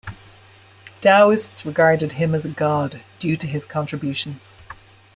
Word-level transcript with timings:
Daoists 1.03 1.63
regarded 1.63 2.13
him 2.13 2.33
as 2.33 2.43
a 2.43 2.49
god 2.49 3.03
due 3.19 3.37
to 3.37 3.45
his 3.45 3.67
contributions. 3.67 4.55